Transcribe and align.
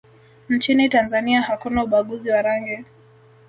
nchini 0.49 0.89
tanzania 0.89 1.41
hakuna 1.41 1.83
ubaguzi 1.83 2.29
wa 2.31 2.41
rangi 2.41 2.85